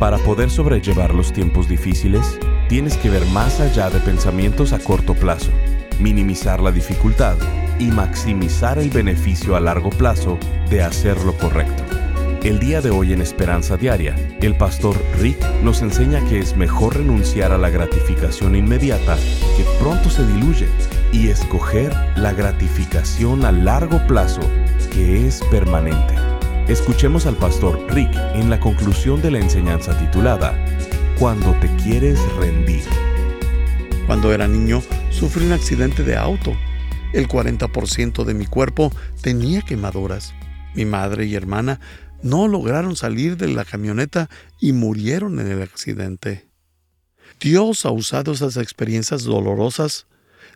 [0.00, 2.40] Para poder sobrellevar los tiempos difíciles,
[2.70, 5.50] tienes que ver más allá de pensamientos a corto plazo,
[5.98, 7.36] minimizar la dificultad
[7.78, 10.38] y maximizar el beneficio a largo plazo
[10.70, 11.84] de hacer lo correcto.
[12.42, 16.96] El día de hoy en Esperanza Diaria, el pastor Rick nos enseña que es mejor
[16.96, 19.18] renunciar a la gratificación inmediata
[19.58, 20.66] que pronto se diluye
[21.12, 24.40] y escoger la gratificación a largo plazo
[24.94, 26.29] que es permanente.
[26.70, 30.54] Escuchemos al pastor Rick en la conclusión de la enseñanza titulada
[31.18, 32.84] cuando te quieres rendir.
[34.06, 36.52] Cuando era niño, sufrí un accidente de auto.
[37.12, 40.32] El 40% de mi cuerpo tenía quemaduras.
[40.76, 41.80] Mi madre y hermana
[42.22, 46.48] no lograron salir de la camioneta y murieron en el accidente.
[47.40, 50.06] Dios ha usado esas experiencias dolorosas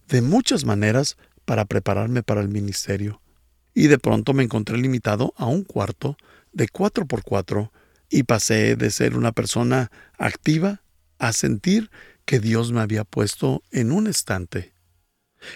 [0.07, 3.21] de muchas maneras para prepararme para el ministerio.
[3.75, 6.17] Y de pronto me encontré limitado a un cuarto
[6.53, 7.71] de 4x4
[8.09, 10.83] y pasé de ser una persona activa
[11.19, 11.91] a sentir
[12.25, 14.73] que Dios me había puesto en un estante.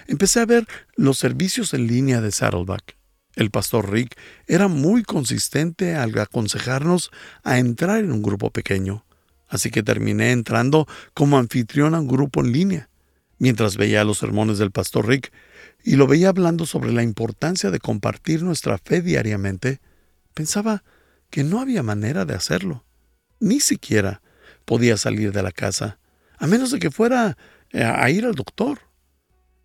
[0.06, 0.66] Empecé a ver
[0.96, 2.96] los servicios en línea de Saddleback.
[3.34, 7.10] El pastor Rick era muy consistente al aconsejarnos
[7.44, 9.04] a entrar en un grupo pequeño,
[9.48, 12.88] así que terminé entrando como anfitrión a un grupo en línea.
[13.38, 15.32] Mientras veía los sermones del pastor Rick
[15.84, 19.80] y lo veía hablando sobre la importancia de compartir nuestra fe diariamente,
[20.34, 20.82] pensaba
[21.30, 22.84] que no había manera de hacerlo.
[23.38, 24.22] Ni siquiera
[24.64, 25.98] podía salir de la casa,
[26.36, 27.36] a menos de que fuera
[27.70, 28.80] eh, a ir al doctor.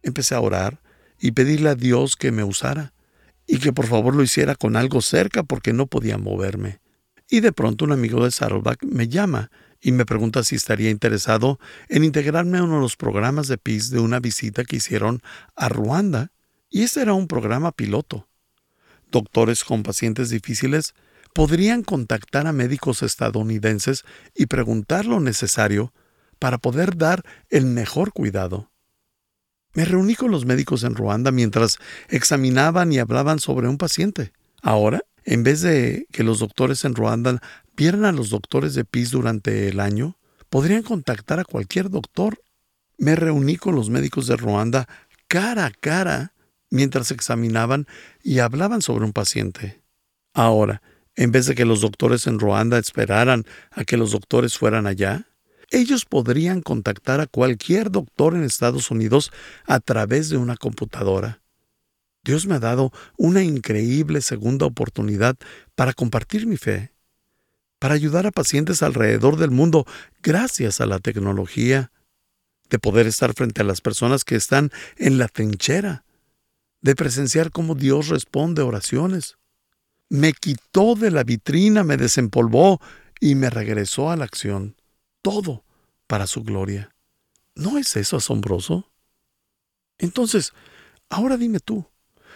[0.03, 0.81] Empecé a orar
[1.19, 2.93] y pedirle a Dios que me usara
[3.47, 6.79] y que por favor lo hiciera con algo cerca porque no podía moverme.
[7.29, 9.49] Y de pronto un amigo de Saddleback me llama
[9.83, 13.89] y me pregunta si estaría interesado en integrarme a uno de los programas de PIS
[13.89, 15.21] de una visita que hicieron
[15.57, 16.31] a Ruanda,
[16.69, 18.29] y ese era un programa piloto.
[19.11, 20.95] Doctores con pacientes difíciles
[21.33, 25.93] podrían contactar a médicos estadounidenses y preguntar lo necesario
[26.39, 28.71] para poder dar el mejor cuidado.
[29.73, 31.77] Me reuní con los médicos en Ruanda mientras
[32.07, 34.31] examinaban y hablaban sobre un paciente.
[34.61, 37.41] Ahora, en vez de que los doctores en Ruanda
[37.75, 40.17] vieran a los doctores de PIS durante el año,
[40.49, 42.41] podrían contactar a cualquier doctor.
[42.97, 44.87] Me reuní con los médicos de Ruanda
[45.27, 46.33] cara a cara
[46.69, 47.87] mientras examinaban
[48.23, 49.81] y hablaban sobre un paciente.
[50.33, 50.81] Ahora,
[51.15, 55.27] en vez de que los doctores en Ruanda esperaran a que los doctores fueran allá,
[55.69, 59.31] ellos podrían contactar a cualquier doctor en Estados Unidos
[59.65, 61.42] a través de una computadora.
[62.23, 65.35] Dios me ha dado una increíble segunda oportunidad
[65.75, 66.93] para compartir mi fe,
[67.79, 69.85] para ayudar a pacientes alrededor del mundo
[70.21, 71.91] gracias a la tecnología,
[72.69, 76.05] de poder estar frente a las personas que están en la trinchera,
[76.81, 79.37] de presenciar cómo Dios responde oraciones
[80.13, 82.79] me quitó de la vitrina, me desempolvó
[83.19, 84.75] y me regresó a la acción.
[85.23, 85.63] Todo
[86.05, 86.93] para su gloria.
[87.55, 88.91] ¿No es eso asombroso?
[89.97, 90.53] Entonces,
[91.09, 91.87] ahora dime tú,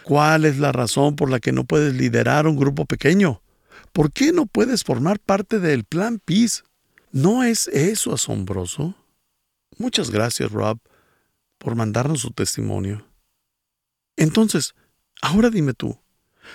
[0.08, 3.42] ¿cuál es la razón por la que no puedes liderar un grupo pequeño?
[3.92, 6.64] ¿Por qué no puedes formar parte del plan PIS?
[7.12, 8.94] ¿No es eso asombroso?
[9.76, 10.78] Muchas gracias, Rob,
[11.58, 13.06] por mandarnos su testimonio.
[14.16, 14.74] Entonces,
[15.20, 16.00] ahora dime tú,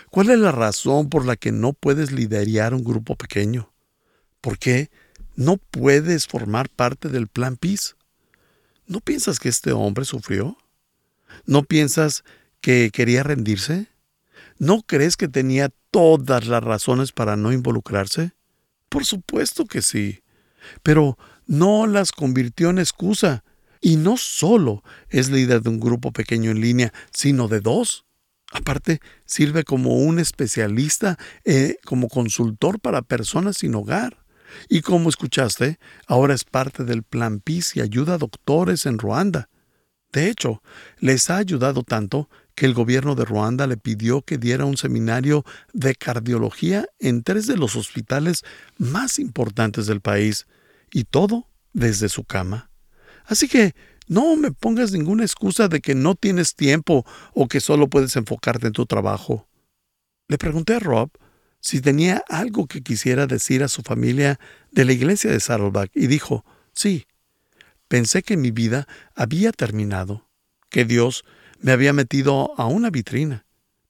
[0.09, 3.71] ¿Cuál es la razón por la que no puedes liderar un grupo pequeño?
[4.41, 4.89] ¿Por qué
[5.35, 7.97] no puedes formar parte del plan PIS?
[8.87, 10.57] ¿No piensas que este hombre sufrió?
[11.45, 12.23] ¿No piensas
[12.63, 13.87] que quería rendirse?
[14.57, 18.31] ¿No crees que tenía todas las razones para no involucrarse?
[18.87, 20.23] Por supuesto que sí,
[20.81, 23.43] pero no las convirtió en excusa.
[23.81, 28.05] Y no solo es líder de un grupo pequeño en línea, sino de dos.
[28.53, 34.23] Aparte, sirve como un especialista, eh, como consultor para personas sin hogar.
[34.69, 39.49] Y como escuchaste, ahora es parte del Plan PIS y ayuda a doctores en Ruanda.
[40.13, 40.61] De hecho,
[40.99, 45.43] les ha ayudado tanto que el gobierno de Ruanda le pidió que diera un seminario
[45.73, 48.43] de cardiología en tres de los hospitales
[48.77, 50.45] más importantes del país,
[50.93, 52.69] y todo desde su cama.
[53.25, 53.73] Así que
[54.07, 58.67] no me pongas ninguna excusa de que no tienes tiempo o que solo puedes enfocarte
[58.67, 59.47] en tu trabajo.
[60.27, 61.09] Le pregunté a Rob
[61.59, 64.39] si tenía algo que quisiera decir a su familia
[64.71, 67.07] de la iglesia de Saddleback y dijo, sí,
[67.87, 70.27] pensé que mi vida había terminado,
[70.69, 71.23] que Dios
[71.63, 73.45] me había metido a una vitrina.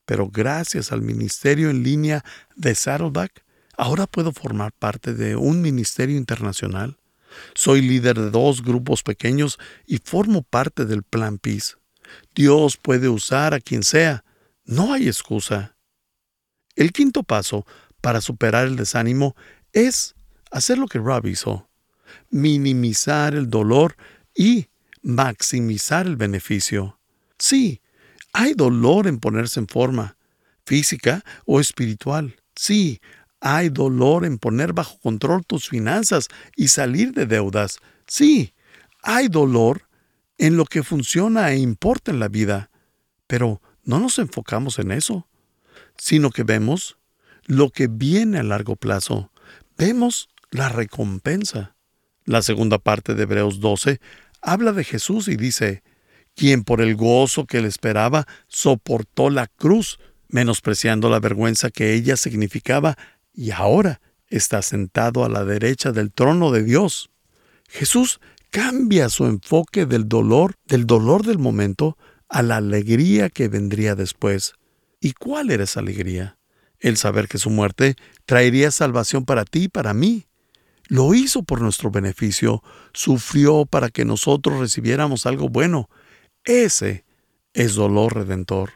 [0.06, 2.24] Pero gracias al ministerio en línea
[2.56, 3.44] de Saddleback,
[3.76, 6.98] ahora puedo formar parte de un ministerio internacional.
[7.56, 11.74] Soy líder de dos grupos pequeños y formo parte del Plan Peace.
[12.36, 14.24] Dios puede usar a quien sea.
[14.66, 15.76] No hay excusa.
[16.76, 17.66] El quinto paso
[18.02, 19.36] para superar el desánimo
[19.72, 20.14] es
[20.52, 21.68] hacer lo que Rob hizo.
[22.30, 23.96] Minimizar el dolor
[24.36, 24.68] y
[25.02, 27.00] maximizar el beneficio.
[27.44, 27.82] Sí,
[28.32, 30.16] hay dolor en ponerse en forma,
[30.66, 32.38] física o espiritual.
[32.56, 33.02] Sí,
[33.42, 37.80] hay dolor en poner bajo control tus finanzas y salir de deudas.
[38.08, 38.54] Sí,
[39.02, 39.90] hay dolor
[40.38, 42.72] en lo que funciona e importa en la vida.
[43.28, 45.28] Pero no nos enfocamos en eso,
[45.98, 46.98] sino que vemos
[47.44, 49.34] lo que viene a largo plazo.
[49.78, 51.76] Vemos la recompensa.
[52.24, 54.00] La segunda parte de Hebreos 12
[54.42, 55.84] habla de Jesús y dice,
[56.36, 60.00] quien por el gozo que le esperaba soportó la cruz,
[60.30, 62.98] menospreciando la vergüenza que ella significaba,
[63.34, 67.12] y ahora está sentado a la derecha del trono de Dios.
[67.70, 68.20] Jesús
[68.50, 71.98] cambia su enfoque del dolor, del dolor del momento,
[72.30, 74.54] a la alegría que vendría después.
[75.00, 76.38] ¿Y cuál era esa alegría?
[76.80, 77.96] El saber que su muerte
[78.26, 80.26] traería salvación para ti y para mí.
[80.88, 82.64] Lo hizo por nuestro beneficio,
[82.94, 85.90] sufrió para que nosotros recibiéramos algo bueno,
[86.46, 87.06] ese
[87.54, 88.72] es dolor redentor.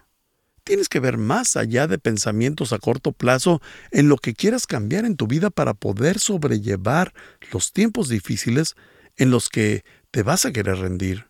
[0.64, 3.62] Tienes que ver más allá de pensamientos a corto plazo
[3.92, 7.14] en lo que quieras cambiar en tu vida para poder sobrellevar
[7.52, 8.76] los tiempos difíciles
[9.16, 11.28] en los que te vas a querer rendir,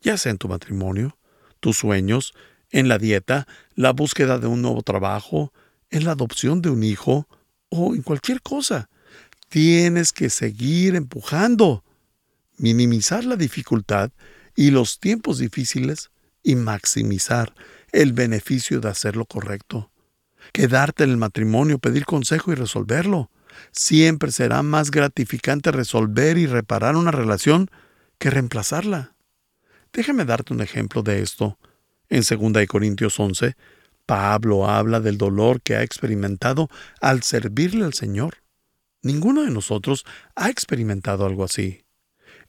[0.00, 1.18] ya sea en tu matrimonio,
[1.60, 2.32] tus sueños,
[2.70, 5.52] en la dieta, la búsqueda de un nuevo trabajo,
[5.90, 7.28] en la adopción de un hijo
[7.68, 8.88] o en cualquier cosa.
[9.48, 11.84] Tienes que seguir empujando.
[12.58, 14.10] Minimizar la dificultad
[14.56, 16.10] y los tiempos difíciles
[16.42, 17.54] y maximizar
[17.92, 19.90] el beneficio de hacer lo correcto.
[20.52, 23.30] Quedarte en el matrimonio, pedir consejo y resolverlo.
[23.70, 27.70] Siempre será más gratificante resolver y reparar una relación
[28.18, 29.14] que reemplazarla.
[29.92, 31.58] Déjame darte un ejemplo de esto.
[32.08, 33.56] En 2 Corintios 11,
[34.04, 36.68] Pablo habla del dolor que ha experimentado
[37.00, 38.36] al servirle al Señor.
[39.02, 40.04] Ninguno de nosotros
[40.34, 41.85] ha experimentado algo así.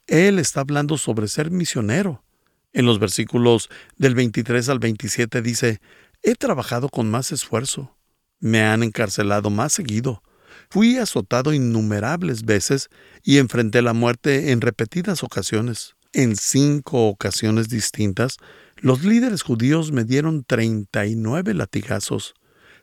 [0.08, 2.24] Él está hablando sobre ser misionero.
[2.72, 5.80] En los versículos del 23 al 27 dice,
[6.22, 7.94] He trabajado con más esfuerzo,
[8.40, 10.22] me han encarcelado más seguido,
[10.70, 12.88] fui azotado innumerables veces
[13.22, 15.94] y enfrenté la muerte en repetidas ocasiones.
[16.14, 18.38] En cinco ocasiones distintas,
[18.76, 22.32] los líderes judíos me dieron 39 latigazos.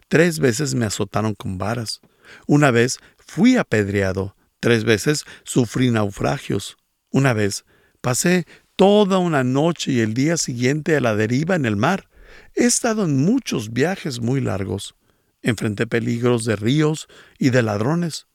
[0.10, 2.02] Tres veces me azotaron con varas.
[2.46, 4.36] Una vez fui apedreado.
[4.60, 6.78] Tres veces sufrí naufragios.
[7.16, 7.64] Una vez
[8.02, 8.46] pasé
[8.76, 12.10] toda una noche y el día siguiente a la deriva en el mar.
[12.56, 14.96] He estado en muchos viajes muy largos.
[15.42, 17.08] Enfrenté peligros de ríos
[17.40, 18.28] y de ladrones.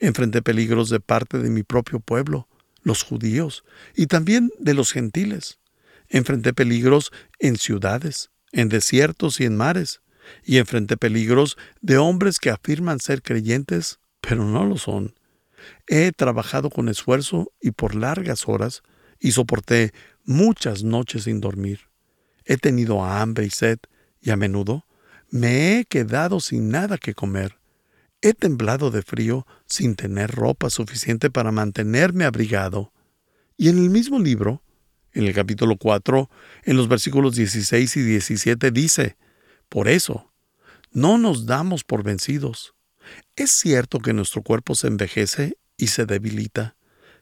[0.00, 2.48] Enfrenté peligros de parte de mi propio pueblo,
[2.82, 3.62] los judíos,
[3.94, 5.60] y también de los gentiles.
[6.08, 10.00] Enfrenté peligros en ciudades, en desiertos y en mares.
[10.42, 15.14] Y enfrenté peligros de hombres que afirman ser creyentes, pero no lo son.
[15.86, 18.82] He trabajado con esfuerzo y por largas horas,
[19.20, 19.92] y soporté
[20.24, 21.80] muchas noches sin dormir.
[22.44, 23.78] He tenido hambre y sed,
[24.20, 24.86] y a menudo
[25.30, 27.58] me he quedado sin nada que comer.
[28.22, 32.92] He temblado de frío sin tener ropa suficiente para mantenerme abrigado.
[33.56, 34.62] Y en el mismo libro,
[35.12, 36.30] en el capítulo 4,
[36.64, 39.16] en los versículos 16 y 17 dice,
[39.68, 40.32] Por eso,
[40.92, 42.73] no nos damos por vencidos.
[43.36, 46.76] Es cierto que nuestro cuerpo se envejece y se debilita,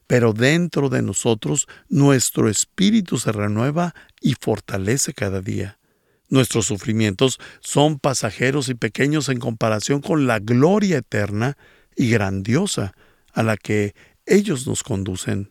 [0.07, 5.79] pero dentro de nosotros nuestro espíritu se renueva y fortalece cada día.
[6.29, 11.59] Nuestros sufrimientos son pasajeros y pequeños en comparación con la gloria eterna
[11.95, 12.95] y grandiosa
[13.35, 15.51] a la que ellos nos conducen.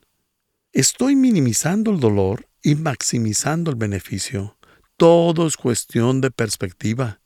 [0.72, 4.56] Estoy minimizando el dolor y maximizando el beneficio.
[4.96, 7.21] Todo es cuestión de perspectiva.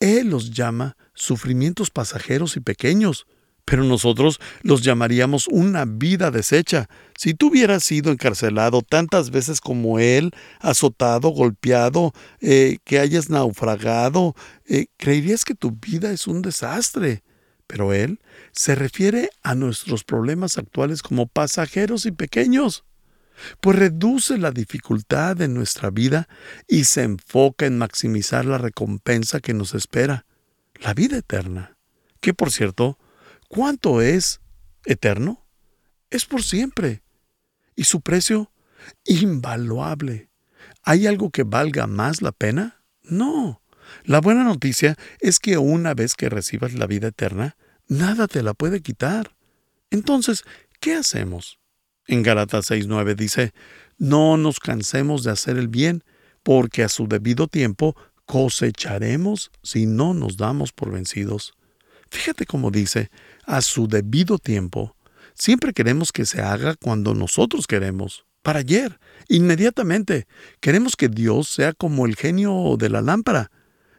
[0.00, 3.26] Él los llama sufrimientos pasajeros y pequeños,
[3.64, 6.88] pero nosotros los llamaríamos una vida deshecha.
[7.16, 14.34] Si tú hubieras sido encarcelado tantas veces como él, azotado, golpeado, eh, que hayas naufragado,
[14.66, 17.22] eh, creerías que tu vida es un desastre.
[17.66, 18.20] Pero él
[18.52, 22.84] se refiere a nuestros problemas actuales como pasajeros y pequeños,
[23.60, 26.28] pues reduce la dificultad de nuestra vida
[26.66, 30.26] y se enfoca en maximizar la recompensa que nos espera,
[30.80, 31.76] la vida eterna,
[32.20, 32.98] que por cierto,
[33.48, 34.40] ¿Cuánto es
[34.84, 35.46] eterno?
[36.10, 37.02] Es por siempre.
[37.74, 38.52] Y su precio
[39.04, 40.30] invaluable.
[40.82, 42.82] ¿Hay algo que valga más la pena?
[43.02, 43.62] No.
[44.04, 47.56] La buena noticia es que una vez que recibas la vida eterna,
[47.88, 49.34] nada te la puede quitar.
[49.90, 50.44] Entonces,
[50.78, 51.57] ¿qué hacemos?
[52.08, 53.52] En Galatas 6.9 dice,
[53.98, 56.02] no nos cansemos de hacer el bien,
[56.42, 61.52] porque a su debido tiempo cosecharemos si no nos damos por vencidos.
[62.10, 63.10] Fíjate cómo dice,
[63.44, 64.96] a su debido tiempo.
[65.34, 68.98] Siempre queremos que se haga cuando nosotros queremos, para ayer,
[69.28, 70.26] inmediatamente.
[70.60, 73.50] Queremos que Dios sea como el genio de la lámpara.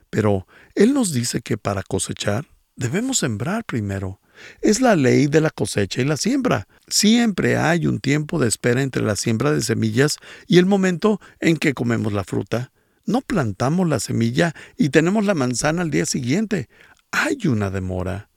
[0.10, 4.20] Pero Él nos dice que para cosechar debemos sembrar primero.
[4.62, 6.68] Es la ley de la cosecha y la siembra.
[6.88, 10.18] Siempre hay un tiempo de espera entre la siembra de semillas
[10.48, 12.72] y el momento en que comemos la fruta.
[13.06, 16.70] No plantamos la semilla y tenemos la manzana al día siguiente.
[17.12, 18.30] Hay una demora.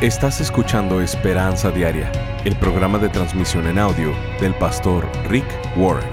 [0.00, 2.12] Estás escuchando Esperanza Diaria,
[2.44, 6.08] el programa de transmisión en audio del pastor Rick Warren.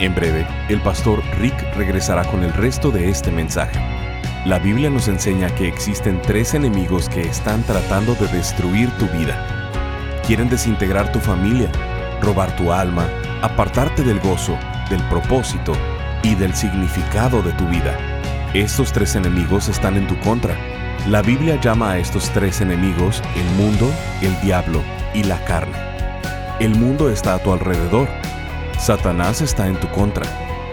[0.00, 3.95] En breve, el pastor Rick regresará con el resto de este mensaje.
[4.46, 9.72] La Biblia nos enseña que existen tres enemigos que están tratando de destruir tu vida.
[10.24, 11.68] Quieren desintegrar tu familia,
[12.22, 13.08] robar tu alma,
[13.42, 14.56] apartarte del gozo,
[14.88, 15.72] del propósito
[16.22, 17.98] y del significado de tu vida.
[18.54, 20.56] Estos tres enemigos están en tu contra.
[21.08, 24.80] La Biblia llama a estos tres enemigos el mundo, el diablo
[25.12, 25.76] y la carne.
[26.60, 28.06] El mundo está a tu alrededor.
[28.78, 30.24] Satanás está en tu contra.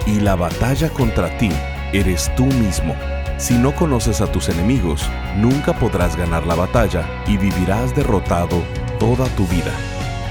[0.06, 1.50] Y la batalla contra ti
[1.92, 2.96] eres tú mismo.
[3.38, 8.64] Si no conoces a tus enemigos, nunca podrás ganar la batalla y vivirás derrotado
[9.00, 9.72] toda tu vida.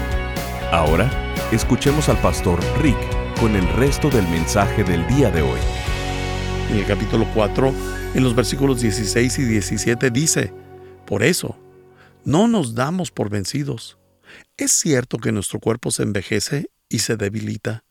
[0.71, 1.09] Ahora,
[1.51, 5.59] escuchemos al pastor Rick con el resto del mensaje del día de hoy.
[6.71, 7.73] En el capítulo 4,
[8.13, 10.51] en los versículos 16 y 17 dice,
[11.05, 11.57] Por eso,
[12.25, 13.97] no nos damos por vencidos.
[14.57, 17.85] Es cierto que nuestro cuerpo se envejece y se debilita,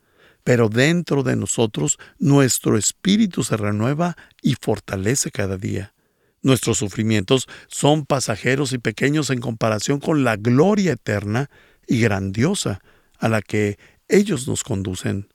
[0.45, 5.95] pero dentro de nosotros nuestro espíritu se renueva y fortalece cada día.
[6.43, 11.49] Nuestros sufrimientos son pasajeros y pequeños en comparación con la gloria eterna
[11.87, 12.81] y grandiosa
[13.19, 13.79] a la que
[14.09, 15.29] ellos nos conducen.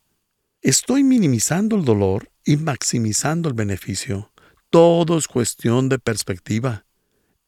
[0.63, 4.31] Estoy minimizando el dolor y maximizando el beneficio.
[4.69, 6.85] Todo es cuestión de perspectiva.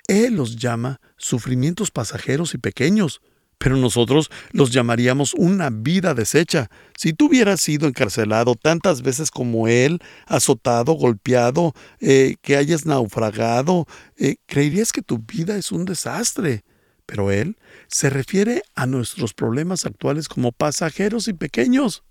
[0.10, 3.22] Él los llama sufrimientos pasajeros y pequeños,
[3.58, 6.70] pero nosotros los llamaríamos una vida deshecha.
[6.98, 13.88] Si tú hubieras sido encarcelado tantas veces como Él, azotado, golpeado, eh, que hayas naufragado,
[14.18, 16.66] eh, creerías que tu vida es un desastre.
[17.06, 17.56] Pero Él
[17.88, 22.04] se refiere a nuestros problemas actuales como pasajeros y pequeños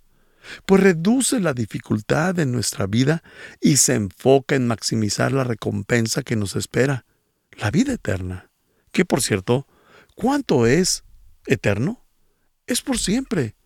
[0.67, 3.23] pues reduce la dificultad en nuestra vida
[3.61, 7.07] y se enfoca en maximizar la recompensa que nos espera,
[7.53, 8.51] la vida eterna.
[8.93, 9.67] Que por cierto,
[10.15, 11.05] ¿cuánto es
[11.47, 12.05] eterno?
[12.67, 13.57] Es por siempre.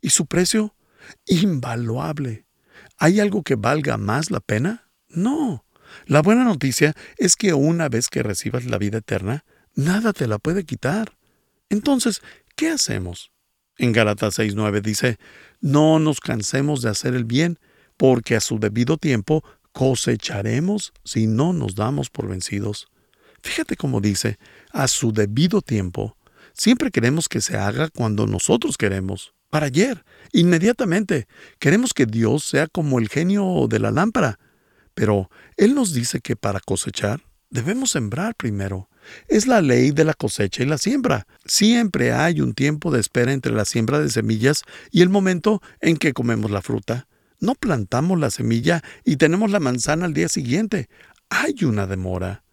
[0.00, 0.74] ¿Y su precio?
[1.26, 2.46] Invaluable.
[2.96, 4.88] ¿Hay algo que valga más la pena?
[5.08, 5.64] No.
[6.06, 10.38] La buena noticia es que una vez que recibas la vida eterna, nada te la
[10.38, 11.16] puede quitar.
[11.68, 12.22] Entonces,
[12.56, 13.32] ¿qué hacemos?
[13.80, 15.18] En Gálatas 6.9 dice,
[15.62, 17.58] no nos cansemos de hacer el bien,
[17.96, 22.88] porque a su debido tiempo cosecharemos si no nos damos por vencidos.
[23.42, 24.38] Fíjate cómo dice,
[24.70, 26.18] a su debido tiempo.
[26.52, 31.26] Siempre queremos que se haga cuando nosotros queremos, para ayer, inmediatamente.
[31.58, 34.38] Queremos que Dios sea como el genio de la lámpara.
[34.92, 38.89] Pero Él nos dice que para cosechar debemos sembrar primero.
[39.28, 41.26] Es la ley de la cosecha y la siembra.
[41.44, 45.96] Siempre hay un tiempo de espera entre la siembra de semillas y el momento en
[45.96, 47.06] que comemos la fruta.
[47.38, 50.88] No plantamos la semilla y tenemos la manzana al día siguiente.
[51.30, 52.44] Hay una demora.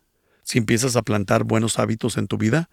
[0.43, 2.69] Si empiezas a plantar buenos hábitos en tu vida,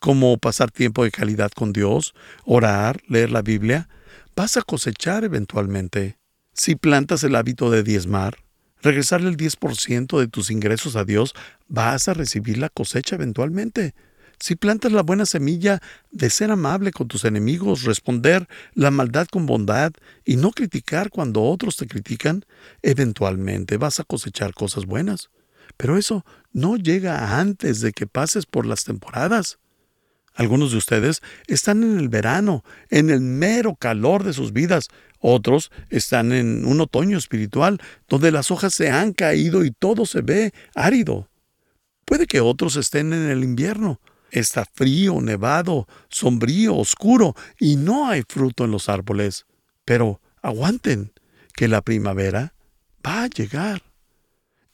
[0.00, 2.14] como pasar tiempo de calidad con Dios,
[2.44, 3.88] orar, leer la Biblia,
[4.36, 6.18] vas a cosechar eventualmente.
[6.52, 8.36] Si plantas el hábito de diezmar,
[8.82, 11.34] regresarle el 10% de tus ingresos a Dios,
[11.68, 13.94] vas a recibir la cosecha eventualmente.
[14.38, 15.80] Si plantas la buena semilla
[16.10, 19.92] de ser amable con tus enemigos, responder la maldad con bondad
[20.24, 22.44] y no criticar cuando otros te critican,
[22.82, 25.30] eventualmente vas a cosechar cosas buenas.
[25.76, 29.58] Pero eso no llega antes de que pases por las temporadas.
[30.34, 34.88] Algunos de ustedes están en el verano, en el mero calor de sus vidas.
[35.20, 40.22] Otros están en un otoño espiritual, donde las hojas se han caído y todo se
[40.22, 41.28] ve árido.
[42.04, 44.00] Puede que otros estén en el invierno.
[44.30, 49.46] Está frío, nevado, sombrío, oscuro, y no hay fruto en los árboles.
[49.84, 51.12] Pero aguanten,
[51.54, 52.54] que la primavera
[53.06, 53.82] va a llegar.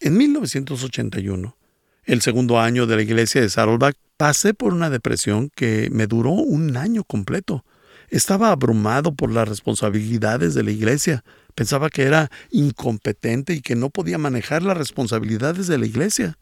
[0.00, 1.56] En 1981,
[2.04, 6.30] el segundo año de la iglesia de Saddleback, pasé por una depresión que me duró
[6.32, 7.64] un año completo.
[8.08, 11.22] Estaba abrumado por las responsabilidades de la iglesia.
[11.54, 16.38] Pensaba que era incompetente y que no podía manejar las responsabilidades de la iglesia.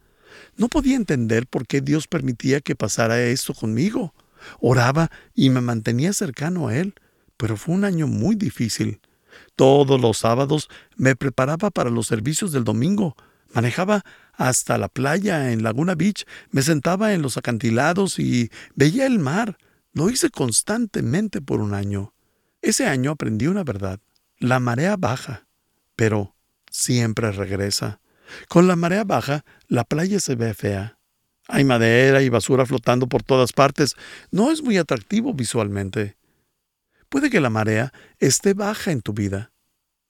[0.56, 4.14] No podía entender por qué Dios permitía que pasara esto conmigo.
[4.60, 6.94] Oraba y me mantenía cercano a Él,
[7.36, 9.00] pero fue un año muy difícil.
[9.56, 13.16] Todos los sábados me preparaba para los servicios del domingo,
[13.54, 14.04] Manejaba
[14.34, 19.58] hasta la playa en Laguna Beach, me sentaba en los acantilados y veía el mar.
[19.92, 22.12] Lo hice constantemente por un año.
[22.62, 24.00] Ese año aprendí una verdad.
[24.38, 25.46] La marea baja,
[25.96, 26.36] pero
[26.70, 28.00] siempre regresa.
[28.48, 30.98] Con la marea baja, la playa se ve fea.
[31.48, 33.94] Hay madera y basura flotando por todas partes.
[34.30, 36.16] No es muy atractivo visualmente.
[37.08, 39.52] Puede que la marea esté baja en tu vida.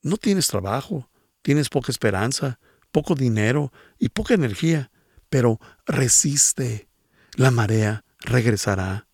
[0.02, 1.11] No tienes trabajo,
[1.42, 2.59] tienes poca esperanza,
[2.90, 4.90] poco dinero y poca energía,
[5.28, 6.88] pero resiste.
[7.35, 9.07] La marea regresará.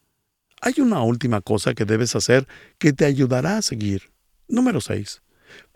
[0.62, 4.12] Hay una última cosa que debes hacer que te ayudará a seguir.
[4.49, 5.23] Número 6.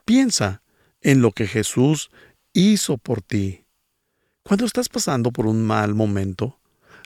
[0.07, 0.63] Piensa
[1.03, 2.11] en lo que Jesús
[2.53, 3.65] hizo por ti.
[4.43, 6.59] Cuando estás pasando por un mal momento,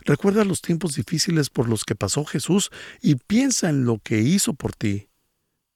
[0.05, 4.55] recuerda los tiempos difíciles por los que pasó Jesús y piensa en lo que hizo
[4.55, 5.09] por ti.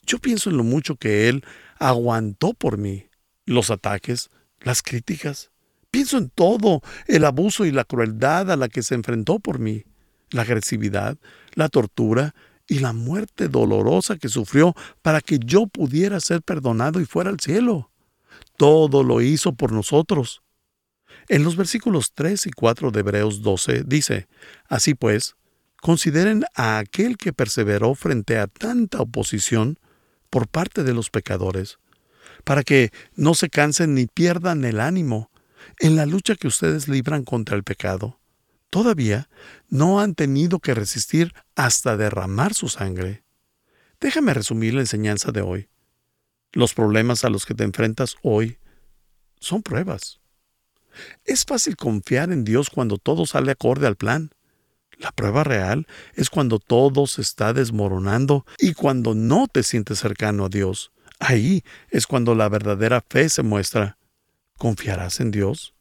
[0.07, 1.45] Yo pienso en lo mucho que Él
[1.79, 3.07] aguantó por mí,
[3.45, 5.51] los ataques, las críticas.
[5.91, 9.85] Pienso en todo, el abuso y la crueldad a la que se enfrentó por mí,
[10.31, 11.19] la agresividad,
[11.55, 12.35] la tortura
[12.69, 17.41] y la muerte dolorosa que sufrió para que yo pudiera ser perdonado y fuera al
[17.41, 17.91] cielo.
[18.57, 20.43] Todo lo hizo por nosotros.
[21.29, 24.29] En los versículos 3 y 4 de Hebreos 12 dice,
[24.69, 25.37] Así pues,
[25.81, 29.79] consideren a aquel que perseveró frente a tanta oposición
[30.31, 31.79] por parte de los pecadores
[32.45, 35.31] para que no se cansen ni pierdan el ánimo
[35.81, 38.21] en la lucha que ustedes libran contra el pecado.
[38.71, 39.29] Todavía
[39.69, 43.25] no han tenido que resistir hasta derramar su sangre.
[44.01, 45.69] Déjame resumir la enseñanza de hoy.
[46.57, 48.57] Los problemas a los que te enfrentas hoy
[49.41, 50.21] son pruebas.
[51.27, 54.31] Es fácil confiar en Dios cuando todo sale acorde al plan.
[54.97, 60.47] La prueba real es cuando todo se está desmoronando y cuando no te sientes cercano
[60.47, 60.93] a Dios.
[61.19, 63.99] Ahí es cuando la verdadera fe se muestra.
[64.57, 65.75] ¿Confiarás en Dios?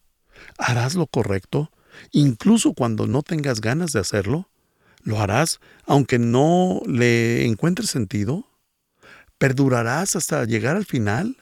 [0.58, 1.72] ¿Harás lo correcto,
[2.12, 4.50] incluso cuando no tengas ganas de hacerlo?
[5.04, 8.46] ¿Lo harás aunque no le encuentres sentido?
[9.38, 11.36] ¿Perdurarás hasta llegar al final?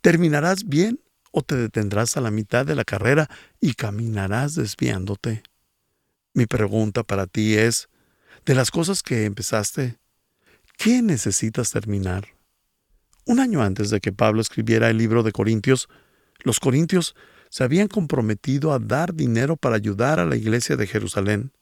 [0.00, 3.28] ¿Terminarás bien o te detendrás a la mitad de la carrera
[3.60, 5.42] y caminarás desviándote?
[6.32, 7.88] Mi pregunta para ti es,
[8.46, 9.98] de las cosas que empezaste,
[10.78, 12.28] ¿qué necesitas terminar?
[13.26, 15.88] Un año antes de que Pablo escribiera el libro de Corintios,
[16.40, 17.14] los corintios
[17.48, 21.52] se habían comprometido a dar dinero para ayudar a la iglesia de Jerusalén,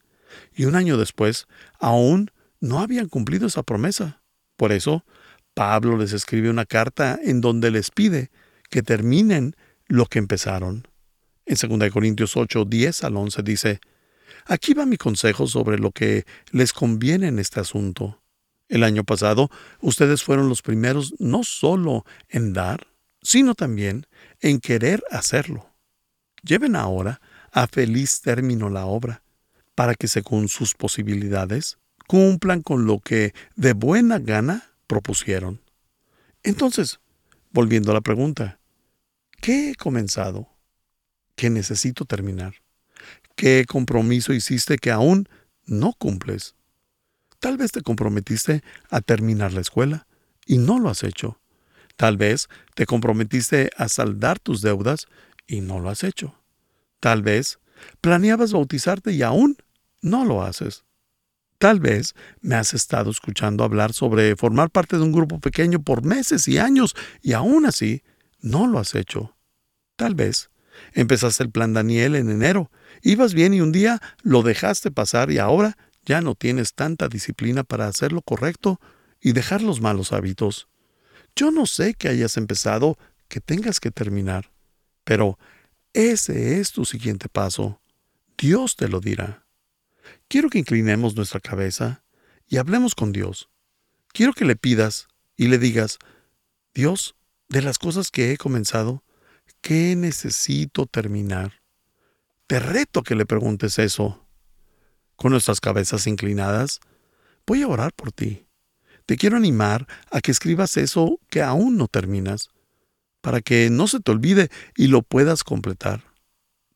[0.55, 1.47] y un año después
[1.79, 4.21] aún no habían cumplido esa promesa.
[4.57, 5.05] Por eso,
[5.53, 8.31] Pablo les escribe una carta en donde les pide
[8.69, 9.55] que terminen
[9.87, 10.87] lo que empezaron.
[11.45, 13.79] En 2 Corintios 8, 10 al 11 dice,
[14.45, 18.21] Aquí va mi consejo sobre lo que les conviene en este asunto.
[18.67, 19.49] El año pasado,
[19.81, 22.87] ustedes fueron los primeros no solo en dar,
[23.21, 24.07] sino también
[24.39, 25.69] en querer hacerlo.
[26.41, 29.23] Lleven ahora a feliz término la obra,
[29.75, 35.61] para que según sus posibilidades cumplan con lo que de buena gana propusieron.
[36.43, 36.99] Entonces,
[37.51, 38.59] volviendo a la pregunta,
[39.41, 40.49] ¿qué he comenzado?
[41.35, 42.55] ¿Qué necesito terminar?
[43.35, 45.27] ¿Qué compromiso hiciste que aún
[45.65, 46.55] no cumples?
[47.39, 50.07] Tal vez te comprometiste a terminar la escuela
[50.45, 51.39] y no lo has hecho.
[51.95, 55.07] Tal vez te comprometiste a saldar tus deudas
[55.47, 56.35] y no lo has hecho.
[56.99, 57.59] Tal vez
[58.01, 59.57] planeabas bautizarte y aún
[60.01, 60.85] no lo haces.
[61.63, 66.03] Tal vez me has estado escuchando hablar sobre formar parte de un grupo pequeño por
[66.03, 68.03] meses y años y aún así
[68.41, 69.37] no lo has hecho.
[69.95, 70.51] Tal vez
[70.91, 72.69] empezaste el plan Daniel en enero,
[73.01, 77.63] ibas bien y un día lo dejaste pasar y ahora ya no tienes tanta disciplina
[77.63, 78.81] para hacer lo correcto
[79.21, 80.67] y dejar los malos hábitos.
[81.33, 82.97] Yo no sé que hayas empezado,
[83.29, 84.51] que tengas que terminar,
[85.05, 85.39] pero
[85.93, 87.79] ese es tu siguiente paso.
[88.37, 89.42] Dios te lo dirá.
[90.27, 92.03] Quiero que inclinemos nuestra cabeza
[92.47, 93.49] y hablemos con Dios.
[94.11, 95.99] Quiero que le pidas y le digas,
[96.73, 97.15] Dios,
[97.49, 99.03] de las cosas que he comenzado,
[99.61, 101.61] ¿qué necesito terminar?
[102.47, 104.27] Te reto que le preguntes eso.
[105.15, 106.79] Con nuestras cabezas inclinadas,
[107.45, 108.45] voy a orar por ti.
[109.05, 112.49] Te quiero animar a que escribas eso que aún no terminas,
[113.21, 116.03] para que no se te olvide y lo puedas completar.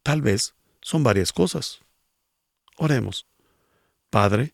[0.03, 1.81] Tal vez son varias cosas.
[2.77, 3.27] Oremos.
[4.09, 4.53] Padre,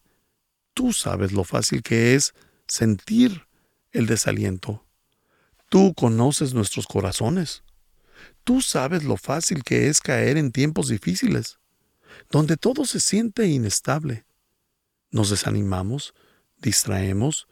[0.74, 2.34] tú sabes lo fácil que es
[2.68, 3.48] sentir
[3.92, 4.86] el desaliento.
[5.70, 7.64] Tú conoces nuestros corazones.
[8.44, 11.60] Tú sabes lo fácil que es caer en tiempos difíciles,
[12.30, 14.26] donde todo se siente inestable.
[15.12, 16.14] Nos desanimamos,
[16.58, 17.48] distraemos,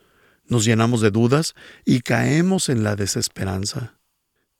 [0.45, 1.53] nos llenamos de dudas
[1.85, 3.99] y caemos en la desesperanza.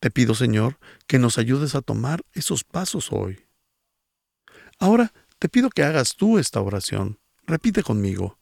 [0.00, 3.46] Te pido, Señor, que nos ayudes a tomar esos pasos hoy.
[4.78, 7.18] Ahora te pido que hagas tú esta oración.
[7.48, 8.38] Repite conmigo.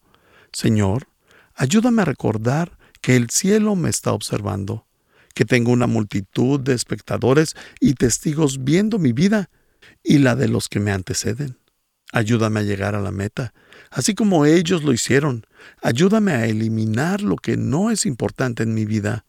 [0.53, 1.07] Señor,
[1.55, 4.85] ayúdame a recordar que el cielo me está observando,
[5.33, 9.49] que tengo una multitud de espectadores y testigos viendo mi vida
[10.03, 11.57] y la de los que me anteceden.
[12.13, 13.51] Ayúdame a llegar a la meta,
[13.89, 15.47] así como ellos lo hicieron.
[15.81, 19.25] Ayúdame a eliminar lo que no es importante en mi vida,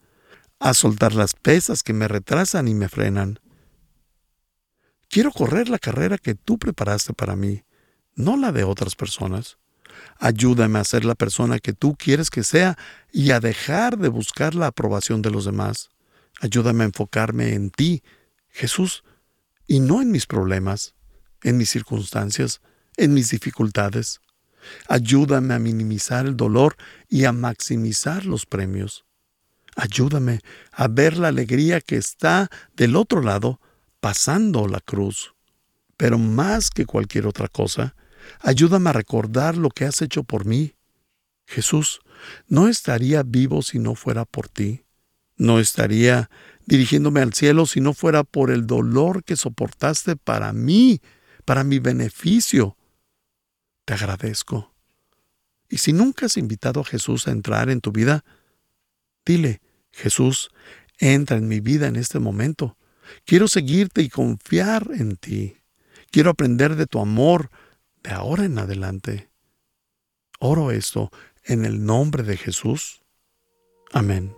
[0.59, 3.39] a soltar las pesas que me retrasan y me frenan.
[5.13, 7.61] Quiero correr la carrera que tú preparaste para mí,
[8.15, 9.59] no la de otras personas.
[10.17, 12.79] Ayúdame a ser la persona que tú quieres que sea
[13.11, 15.89] y a dejar de buscar la aprobación de los demás.
[16.41, 18.01] Ayúdame a enfocarme en ti,
[18.49, 19.03] Jesús,
[19.67, 20.95] y no en mis problemas,
[21.43, 22.61] en mis circunstancias,
[22.97, 24.19] en mis dificultades.
[24.87, 26.75] Ayúdame a minimizar el dolor
[27.07, 29.05] y a maximizar los premios.
[29.75, 30.39] Ayúdame
[30.71, 33.59] a ver la alegría que está del otro lado
[34.03, 35.33] pasando la cruz.
[35.95, 37.95] Pero más que cualquier otra cosa,
[38.41, 40.75] ayúdame a recordar lo que has hecho por mí.
[41.47, 42.01] Jesús,
[42.49, 44.83] no estaría vivo si no fuera por ti.
[45.37, 46.29] No estaría
[46.65, 50.99] dirigiéndome al cielo si no fuera por el dolor que soportaste para mí,
[51.45, 52.75] para mi beneficio
[53.85, 54.73] te agradezco.
[55.69, 58.25] Y si nunca has invitado a Jesús a entrar en tu vida,
[59.25, 59.61] dile,
[59.93, 60.49] Jesús,
[60.97, 62.75] entra en mi vida en este momento.
[63.25, 65.57] Quiero seguirte y confiar en ti.
[66.11, 67.49] Quiero aprender de tu amor
[68.03, 69.29] de ahora en adelante.
[70.39, 71.09] Oro esto
[71.43, 73.01] en el nombre de Jesús.
[73.91, 74.35] Amén.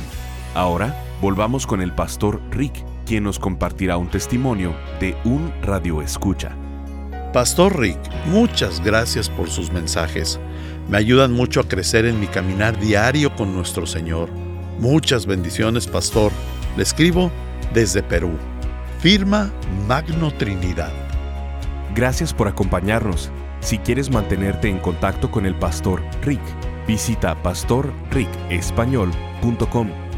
[0.54, 6.56] Ahora volvamos con el pastor Rick, quien nos compartirá un testimonio de un radio escucha.
[7.34, 10.40] Pastor Rick, muchas gracias por sus mensajes.
[10.90, 14.30] Me ayudan mucho a crecer en mi caminar diario con nuestro Señor.
[14.80, 16.32] Muchas bendiciones, pastor.
[16.76, 17.32] Le escribo
[17.74, 18.32] desde Perú.
[19.00, 19.52] Firma
[19.88, 20.94] Magno Trinidad.
[21.94, 23.32] Gracias por acompañarnos.
[23.60, 26.42] Si quieres mantenerte en contacto con el pastor Rick,
[26.88, 30.07] visita pastorricespañol.com